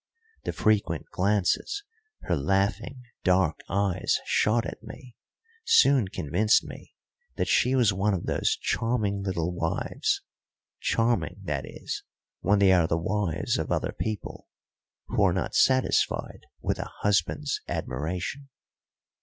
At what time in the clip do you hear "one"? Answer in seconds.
7.93-8.15